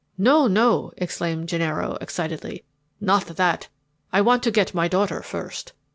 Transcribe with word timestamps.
"No, 0.17 0.47
no!" 0.47 0.91
exclaimed 0.97 1.47
Gennaro 1.47 1.95
excitedly. 2.01 2.63
"Not 2.99 3.27
that. 3.27 3.67
I 4.11 4.19
want 4.21 4.41
to 4.41 4.49
get 4.49 4.73
my 4.73 4.87
daughter 4.87 5.21
first. 5.21 5.73